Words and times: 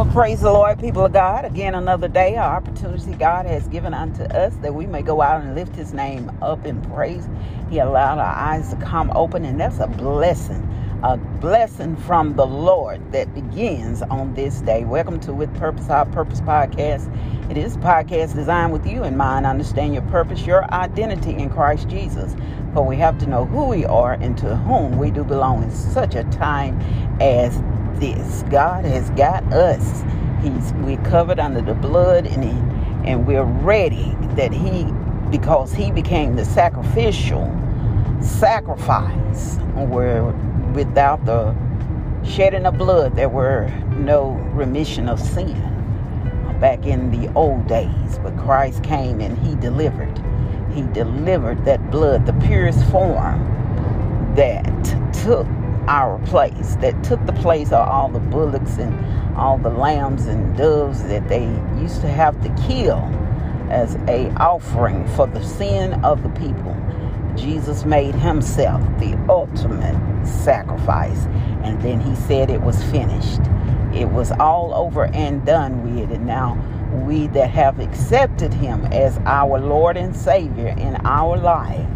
Well, 0.00 0.10
praise 0.12 0.40
the 0.40 0.50
Lord, 0.50 0.80
people 0.80 1.04
of 1.04 1.12
God. 1.12 1.44
Again, 1.44 1.74
another 1.74 2.08
day, 2.08 2.36
our 2.36 2.56
opportunity 2.56 3.12
God 3.12 3.44
has 3.44 3.68
given 3.68 3.92
unto 3.92 4.22
us 4.22 4.56
that 4.62 4.74
we 4.74 4.86
may 4.86 5.02
go 5.02 5.20
out 5.20 5.42
and 5.42 5.54
lift 5.54 5.76
his 5.76 5.92
name 5.92 6.32
up 6.40 6.64
in 6.64 6.80
praise. 6.80 7.28
He 7.68 7.80
allowed 7.80 8.16
our 8.16 8.34
eyes 8.34 8.70
to 8.70 8.76
come 8.76 9.12
open, 9.14 9.44
and 9.44 9.60
that's 9.60 9.78
a 9.78 9.86
blessing. 9.86 10.66
A 11.02 11.18
blessing 11.18 11.96
from 11.96 12.34
the 12.34 12.46
Lord 12.46 13.12
that 13.12 13.34
begins 13.34 14.00
on 14.00 14.32
this 14.32 14.62
day. 14.62 14.84
Welcome 14.84 15.20
to 15.20 15.34
With 15.34 15.54
Purpose, 15.58 15.90
Our 15.90 16.06
Purpose 16.06 16.40
podcast. 16.40 17.10
It 17.50 17.58
is 17.58 17.76
a 17.76 17.80
podcast 17.80 18.34
designed 18.34 18.72
with 18.72 18.86
you 18.86 19.04
in 19.04 19.18
mind. 19.18 19.44
Understand 19.44 19.92
your 19.92 20.04
purpose, 20.04 20.46
your 20.46 20.64
identity 20.72 21.34
in 21.34 21.50
Christ 21.50 21.88
Jesus. 21.88 22.34
For 22.72 22.86
we 22.86 22.96
have 22.96 23.18
to 23.18 23.26
know 23.26 23.44
who 23.44 23.66
we 23.66 23.84
are 23.84 24.14
and 24.14 24.38
to 24.38 24.56
whom 24.56 24.96
we 24.96 25.10
do 25.10 25.24
belong 25.24 25.62
in 25.62 25.70
such 25.70 26.14
a 26.14 26.24
time 26.24 26.80
as 27.20 27.62
this. 28.00 28.42
God 28.50 28.84
has 28.84 29.10
got 29.10 29.44
us. 29.52 30.02
He's 30.42 30.72
we're 30.74 31.02
covered 31.04 31.38
under 31.38 31.60
the 31.60 31.74
blood 31.74 32.26
and 32.26 32.42
he, 32.42 33.08
and 33.08 33.26
we're 33.26 33.44
ready 33.44 34.16
that 34.36 34.52
he 34.52 34.86
because 35.30 35.72
he 35.72 35.90
became 35.92 36.34
the 36.34 36.44
sacrificial 36.44 37.46
sacrifice 38.20 39.56
where 39.74 40.24
without 40.74 41.24
the 41.24 41.54
shedding 42.24 42.66
of 42.66 42.76
blood 42.76 43.14
there 43.16 43.28
were 43.28 43.68
no 43.98 44.30
remission 44.52 45.08
of 45.08 45.20
sin 45.20 45.54
back 46.60 46.84
in 46.86 47.10
the 47.10 47.32
old 47.34 47.66
days 47.66 48.18
but 48.22 48.36
Christ 48.36 48.82
came 48.82 49.20
and 49.20 49.38
he 49.38 49.54
delivered 49.56 50.18
he 50.72 50.82
delivered 50.92 51.64
that 51.64 51.90
blood 51.90 52.26
the 52.26 52.34
purest 52.46 52.84
form 52.90 53.40
that 54.36 54.64
took 55.22 55.46
our 55.90 56.24
place, 56.26 56.76
that 56.76 57.02
took 57.02 57.24
the 57.26 57.32
place 57.32 57.72
of 57.72 57.88
all 57.88 58.08
the 58.08 58.20
bullocks 58.20 58.78
and 58.78 59.36
all 59.36 59.58
the 59.58 59.70
lambs 59.70 60.26
and 60.26 60.56
doves 60.56 61.02
that 61.02 61.28
they 61.28 61.44
used 61.80 62.00
to 62.00 62.08
have 62.08 62.40
to 62.42 62.48
kill 62.68 62.98
as 63.70 63.96
a 64.06 64.30
offering 64.36 65.06
for 65.08 65.26
the 65.26 65.42
sin 65.42 65.92
of 66.04 66.22
the 66.22 66.28
people. 66.30 66.76
Jesus 67.36 67.84
made 67.84 68.14
himself 68.14 68.80
the 68.98 69.18
ultimate 69.28 70.26
sacrifice. 70.26 71.26
And 71.64 71.80
then 71.82 72.00
he 72.00 72.14
said 72.14 72.50
it 72.50 72.60
was 72.60 72.82
finished. 72.84 73.40
It 73.92 74.08
was 74.10 74.30
all 74.32 74.72
over 74.74 75.06
and 75.06 75.44
done 75.44 75.94
with. 75.94 76.12
And 76.12 76.24
now 76.24 76.54
we 77.04 77.26
that 77.28 77.50
have 77.50 77.80
accepted 77.80 78.54
him 78.54 78.84
as 78.86 79.18
our 79.24 79.58
Lord 79.58 79.96
and 79.96 80.14
Savior 80.14 80.68
in 80.68 80.96
our 81.04 81.36
life, 81.36 81.88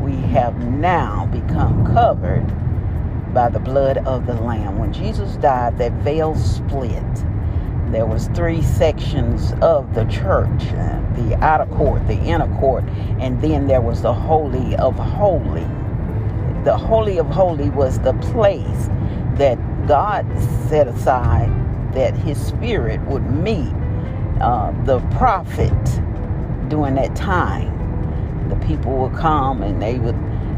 we 0.00 0.16
have 0.32 0.56
now 0.68 1.26
become 1.26 1.86
covered 1.94 2.44
by 3.36 3.50
the 3.50 3.58
blood 3.58 3.98
of 4.06 4.24
the 4.24 4.32
lamb. 4.32 4.78
When 4.78 4.94
jesus 4.94 5.36
died 5.36 5.76
that 5.76 5.92
veil 6.02 6.34
split. 6.34 7.04
There 7.92 8.06
was 8.06 8.28
three 8.28 8.62
sections 8.62 9.52
of 9.60 9.94
the 9.94 10.06
church 10.06 10.64
the 11.16 11.36
outer 11.42 11.66
court 11.76 12.06
the 12.08 12.18
inner 12.18 12.48
court 12.58 12.84
and 13.20 13.40
then 13.42 13.66
there 13.66 13.82
was 13.82 14.00
the 14.00 14.14
holy 14.14 14.74
of 14.76 14.96
holy. 14.96 15.66
The 16.64 16.78
holy 16.78 17.18
of 17.18 17.26
holy 17.26 17.68
was 17.68 17.98
the 17.98 18.14
place 18.14 18.88
that 19.34 19.58
god 19.86 20.26
set 20.70 20.88
aside 20.88 21.50
that 21.92 22.16
his 22.16 22.40
spirit 22.40 23.02
would 23.02 23.30
meet 23.30 23.74
uh, 24.40 24.72
the 24.84 25.00
prophet 25.18 26.00
during 26.68 26.94
that 26.94 27.14
time. 27.14 28.48
The 28.48 28.56
people 28.66 28.96
would 28.96 29.14
come 29.14 29.62
and 29.62 29.80
they 29.82 29.98
would 29.98 30.16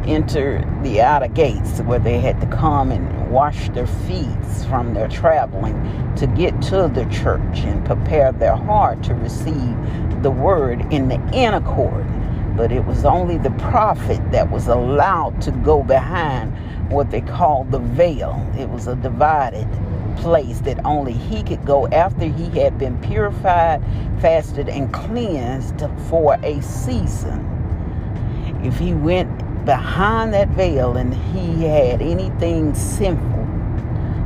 enter 0.08 0.64
the 0.82 1.00
outer 1.00 1.28
gates 1.28 1.80
where 1.80 1.98
they 1.98 2.18
had 2.18 2.40
to 2.40 2.46
come 2.46 2.90
and 2.90 3.30
wash 3.30 3.68
their 3.70 3.86
feet 3.86 4.44
from 4.68 4.94
their 4.94 5.08
traveling 5.08 5.74
to 6.16 6.26
get 6.26 6.60
to 6.62 6.88
the 6.88 7.06
church 7.10 7.60
and 7.60 7.84
prepare 7.84 8.32
their 8.32 8.56
heart 8.56 9.02
to 9.04 9.14
receive 9.14 9.76
the 10.22 10.30
word 10.30 10.80
in 10.92 11.08
the 11.08 11.20
inner 11.32 11.60
court. 11.60 12.06
But 12.56 12.72
it 12.72 12.84
was 12.84 13.04
only 13.04 13.38
the 13.38 13.50
prophet 13.52 14.20
that 14.32 14.50
was 14.50 14.66
allowed 14.66 15.41
to 15.42 15.50
go 15.50 15.82
behind 15.82 16.52
what 16.91 17.10
they 17.10 17.20
called 17.20 17.70
the 17.70 17.78
veil. 17.78 18.50
It 18.58 18.68
was 18.68 18.88
a 18.88 18.97
divided 18.97 19.68
place 20.16 20.60
that 20.60 20.84
only 20.84 21.12
he 21.12 21.42
could 21.42 21.64
go 21.64 21.86
after 21.88 22.26
he 22.26 22.58
had 22.58 22.78
been 22.78 22.98
purified, 23.00 23.80
fasted, 24.20 24.68
and 24.68 24.92
cleansed 24.92 25.84
for 26.08 26.34
a 26.42 26.60
season. 26.62 27.44
If 28.64 28.78
he 28.78 28.92
went 28.92 29.30
behind 29.68 30.32
that 30.32 30.48
veil 30.48 30.96
and 30.96 31.12
he 31.12 31.64
had 31.64 32.00
anything 32.00 32.74
sinful 32.74 33.46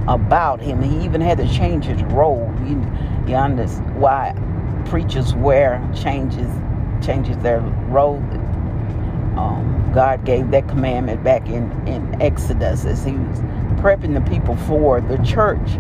about 0.07 0.61
him. 0.61 0.81
He 0.81 1.05
even 1.05 1.21
had 1.21 1.37
to 1.39 1.53
change 1.53 1.87
his 1.87 2.01
robe. 2.05 2.57
You, 2.65 2.81
you 3.27 3.35
understand 3.35 4.01
why 4.01 4.37
preachers 4.85 5.35
wear 5.35 5.85
changes 5.93 6.49
changes 7.05 7.37
their 7.39 7.59
robe. 7.89 8.23
Um, 9.37 9.91
God 9.93 10.25
gave 10.25 10.53
that 10.53 10.69
commandment 10.69 11.25
back 11.25 11.49
in, 11.49 11.73
in 11.89 12.23
Exodus 12.23 12.85
as 12.85 13.05
he 13.05 13.11
was 13.11 13.41
prepping 13.81 14.15
the 14.15 14.31
people 14.31 14.55
for 14.59 15.01
the 15.01 15.19
church. 15.25 15.71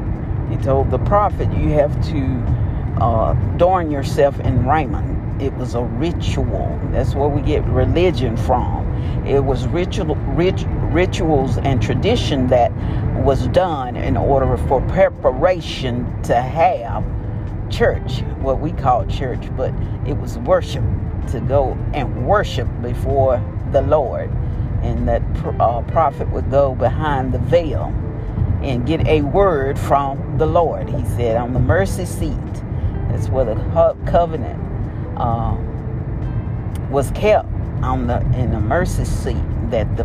He 0.51 0.57
told 0.57 0.91
the 0.91 0.99
prophet, 0.99 1.49
You 1.53 1.69
have 1.75 1.95
to 2.09 3.01
uh, 3.01 3.37
adorn 3.55 3.93
yourself 3.93 4.41
in 4.41 4.67
raiment. 4.67 5.41
It 5.41 5.55
was 5.55 5.77
a 5.77 5.83
ritual. 5.85 6.81
That's 6.91 7.15
where 7.15 7.29
we 7.29 7.43
get 7.43 7.63
religion 7.67 8.37
from 8.37 8.82
it 9.27 9.45
was 9.45 9.67
ritual, 9.69 10.17
rit, 10.17 10.65
rituals 10.93 11.59
and 11.59 11.81
tradition 11.81 12.47
that 12.49 12.73
was 13.23 13.47
done 13.49 13.97
in 13.97 14.17
order 14.17 14.57
for 14.69 14.81
preparation 14.89 16.23
to 16.23 16.35
have 16.35 17.05
church, 17.71 18.21
what 18.41 18.61
we 18.61 18.73
call 18.73 19.07
church, 19.07 19.49
but 19.57 19.73
it 20.07 20.15
was 20.15 20.39
worship 20.39 20.85
to 21.29 21.41
go 21.41 21.79
and 21.95 22.27
worship 22.27 22.69
before 22.83 23.43
the 23.71 23.83
Lord. 23.83 24.31
And 24.83 25.07
that 25.07 25.23
uh, 25.61 25.83
prophet 25.83 26.29
would 26.31 26.51
go 26.51 26.75
behind 26.75 27.33
the 27.33 27.39
veil 27.39 27.95
and 28.63 28.85
get 28.85 29.07
a 29.07 29.23
word 29.23 29.79
from 29.79 30.39
the 30.39 30.47
Lord. 30.47 30.89
He 30.89 31.05
said, 31.05 31.37
on 31.37 31.53
the 31.53 31.61
mercy 31.61 32.05
seat, 32.05 32.37
that's 33.09 33.29
where 33.29 33.45
the 33.45 33.55
covenant 34.07 34.61
uh, 35.17 35.57
was 36.91 37.11
kept 37.13 37.49
on 37.83 38.07
the 38.07 38.21
in 38.39 38.53
the 38.53 38.61
mercy 38.61 39.05
seat 39.05 39.37
that 39.71 39.97
the 39.97 40.05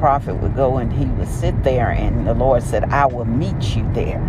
prophet 0.00 0.34
would 0.36 0.56
go 0.56 0.78
and 0.78 0.90
he 0.92 1.04
would 1.04 1.28
sit 1.28 1.62
there 1.62 1.90
and 1.90 2.26
the 2.26 2.32
Lord 2.34 2.62
said, 2.62 2.84
I 2.84 3.06
will 3.06 3.26
meet 3.26 3.76
you 3.76 3.88
there 3.92 4.20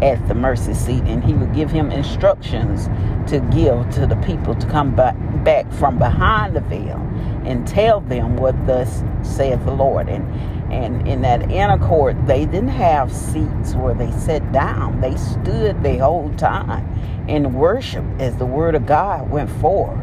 at 0.00 0.26
the 0.28 0.34
mercy 0.34 0.74
seat 0.74 1.02
and 1.04 1.22
he 1.22 1.34
would 1.34 1.52
give 1.52 1.70
him 1.70 1.90
instructions 1.90 2.86
to 3.28 3.40
give 3.52 3.90
to 3.90 4.06
the 4.06 4.16
people 4.24 4.54
to 4.54 4.66
come 4.68 4.94
back, 4.94 5.70
from 5.72 5.98
behind 5.98 6.54
the 6.54 6.60
veil 6.60 6.96
and 7.44 7.66
tell 7.66 8.00
them 8.00 8.36
what 8.36 8.54
thus 8.66 9.02
saith 9.22 9.62
the 9.64 9.72
Lord. 9.72 10.08
And 10.08 10.24
and 10.70 11.08
in 11.08 11.22
that 11.22 11.50
inner 11.50 11.78
court 11.78 12.14
they 12.26 12.44
didn't 12.44 12.68
have 12.68 13.12
seats 13.12 13.74
where 13.74 13.94
they 13.94 14.10
sat 14.12 14.52
down. 14.52 15.00
They 15.00 15.16
stood 15.16 15.82
the 15.82 15.98
whole 15.98 16.32
time 16.36 16.86
in 17.28 17.54
worship 17.54 18.04
as 18.20 18.36
the 18.36 18.46
word 18.46 18.74
of 18.74 18.86
God 18.86 19.28
went 19.30 19.50
forth. 19.50 19.98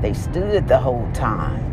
They 0.00 0.12
stood 0.14 0.68
the 0.68 0.78
whole 0.78 1.10
time 1.12 1.71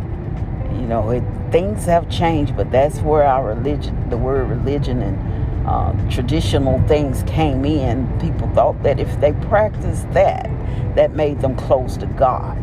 you 0.73 0.87
know, 0.87 1.09
it, 1.11 1.23
things 1.51 1.85
have 1.85 2.09
changed, 2.09 2.55
but 2.55 2.71
that's 2.71 2.99
where 2.99 3.23
our 3.23 3.53
religion, 3.55 4.09
the 4.09 4.17
word 4.17 4.49
religion 4.49 5.01
and 5.01 5.67
uh, 5.67 5.93
traditional 6.09 6.81
things 6.87 7.23
came 7.23 7.65
in. 7.65 8.07
People 8.19 8.49
thought 8.53 8.81
that 8.83 8.99
if 8.99 9.19
they 9.19 9.33
practiced 9.33 10.11
that, 10.13 10.49
that 10.95 11.15
made 11.15 11.41
them 11.41 11.55
close 11.55 11.97
to 11.97 12.05
God. 12.05 12.57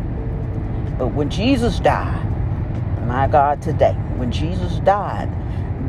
But 0.97 1.07
when 1.07 1.29
Jesus 1.29 1.79
died, 1.79 2.23
my 3.05 3.27
God, 3.27 3.61
today, 3.61 3.93
when 4.17 4.31
Jesus 4.31 4.79
died, 4.79 5.29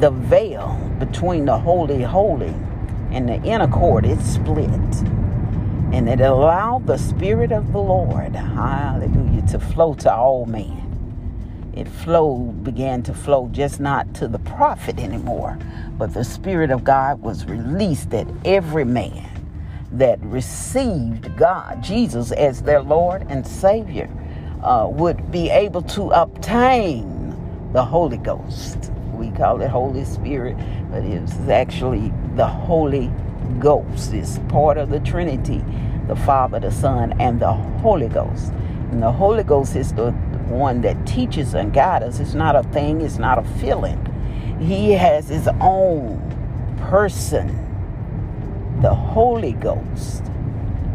the 0.01 0.11
veil 0.11 0.79
between 0.99 1.45
the 1.47 1.59
holy, 1.59 2.03
holy 2.03 2.55
and 3.11 3.29
the 3.29 3.43
inner 3.43 3.69
court, 3.69 4.05
it 4.05 4.21
split. 4.21 4.71
And 5.91 6.09
it 6.09 6.21
allowed 6.21 6.87
the 6.87 6.99
Spirit 6.99 7.51
of 7.51 7.73
the 7.73 7.79
Lord, 7.79 8.37
hallelujah, 8.37 9.43
to 9.49 9.59
flow 9.59 9.95
to 9.95 10.15
all 10.15 10.47
men 10.47 10.88
it 11.79 11.89
flowed, 11.89 12.65
began 12.65 13.03
to 13.05 13.15
flow 13.15 13.49
just 13.53 13.81
not 13.81 14.13
to 14.15 14.29
the 14.29 14.39
prophet 14.41 14.99
anymore, 14.99 15.59
but 15.97 16.13
the 16.13 16.25
Spirit 16.25 16.71
of 16.71 16.85
God 16.85 17.21
was 17.21 17.45
released 17.47 18.11
that 18.11 18.27
every 18.45 18.85
man 18.85 19.29
that 19.93 20.19
received 20.23 21.37
God, 21.37 21.83
Jesus, 21.83 22.33
as 22.33 22.63
their 22.63 22.83
Lord 22.83 23.27
and 23.29 23.47
Savior, 23.47 24.11
uh, 24.63 24.89
would 24.91 25.31
be 25.31 25.51
able 25.51 25.83
to 25.83 26.11
obtain 26.11 27.37
the 27.73 27.85
Holy 27.85 28.19
Ghost. 28.19 28.91
We 29.15 29.31
call 29.31 29.63
it 29.63 29.69
Holy 29.69 30.05
Spirit, 30.05 30.57
but 30.91 31.05
it's 31.05 31.33
actually 31.49 32.13
the 32.35 32.47
Holy 32.47 33.11
Ghost. 33.59 34.13
It's 34.13 34.39
part 34.49 34.79
of 34.79 34.91
the 34.91 35.01
Trinity 35.01 35.63
the 36.09 36.17
Father, 36.17 36.59
the 36.59 36.71
Son, 36.71 37.15
and 37.21 37.39
the 37.39 37.53
Holy 37.53 38.09
Ghost. 38.09 38.53
And 38.91 39.03
the 39.03 39.13
Holy 39.13 39.45
Ghost 39.45 39.77
is 39.77 39.93
the 39.93 40.13
one 40.49 40.81
that 40.83 41.07
teaches 41.07 41.55
and 41.55 41.73
guides 41.73 42.05
us. 42.05 42.21
It's 42.21 42.35
not 42.35 42.57
a 42.57 42.63
thing, 42.65 43.01
it's 43.01 43.19
not 43.19 43.39
a 43.39 43.45
feeling. 43.61 44.05
He 44.61 44.93
has 44.93 45.29
his 45.29 45.49
own 45.61 46.21
person, 46.89 47.49
the 48.83 48.95
Holy 48.95 49.53
Ghost. 49.53 50.25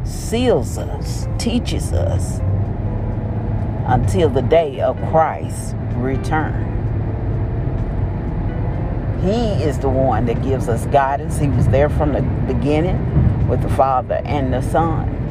seals 0.03 0.77
us, 0.77 1.27
teaches 1.37 1.93
us 1.93 2.39
until 3.87 4.29
the 4.29 4.41
day 4.41 4.81
of 4.81 4.97
Christ's 5.09 5.73
return. 5.95 6.69
He 9.21 9.63
is 9.63 9.79
the 9.79 9.89
one 9.89 10.25
that 10.25 10.43
gives 10.43 10.67
us 10.67 10.85
guidance. 10.87 11.37
He 11.37 11.47
was 11.47 11.67
there 11.69 11.89
from 11.89 12.11
the 12.11 12.21
beginning 12.53 13.47
with 13.47 13.61
the 13.61 13.69
Father 13.69 14.21
and 14.25 14.53
the 14.53 14.61
Son 14.61 15.22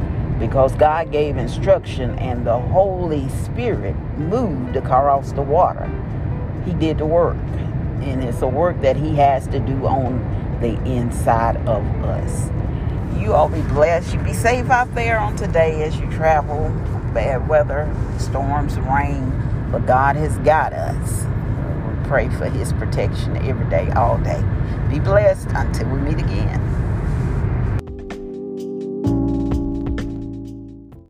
because 0.43 0.75
God 0.75 1.09
gave 1.09 1.37
instruction 1.37 2.19
and 2.19 2.45
the 2.45 2.59
Holy 2.59 3.29
Spirit 3.29 3.95
moved 4.17 4.75
across 4.75 5.31
the 5.31 5.41
water. 5.41 5.89
He 6.65 6.73
did 6.73 6.97
the 6.97 7.05
work. 7.05 7.37
And 8.01 8.21
it's 8.21 8.41
a 8.41 8.47
work 8.47 8.81
that 8.81 8.97
He 8.97 9.15
has 9.15 9.47
to 9.47 9.59
do 9.61 9.87
on 9.87 10.19
the 10.59 10.73
inside 10.83 11.55
of 11.65 11.81
us. 12.03 12.51
You 13.17 13.31
all 13.31 13.47
be 13.47 13.61
blessed. 13.61 14.15
You 14.15 14.19
be 14.19 14.33
safe 14.33 14.69
out 14.69 14.93
there 14.93 15.17
on 15.17 15.37
today 15.37 15.81
as 15.83 15.97
you 15.97 16.11
travel. 16.11 16.69
Bad 17.13 17.47
weather, 17.47 17.89
storms, 18.19 18.77
rain, 18.79 19.31
but 19.71 19.85
God 19.85 20.17
has 20.17 20.37
got 20.39 20.73
us. 20.73 21.23
We 21.87 22.09
pray 22.09 22.27
for 22.27 22.49
His 22.49 22.73
protection 22.73 23.37
every 23.37 23.69
day, 23.69 23.89
all 23.91 24.17
day. 24.17 24.43
Be 24.89 24.99
blessed 24.99 25.47
until 25.51 25.87
we 25.87 25.99
meet 25.99 26.19
again. 26.19 26.82